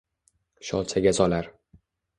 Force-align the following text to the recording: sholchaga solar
sholchaga 0.71 1.15
solar 1.21 1.53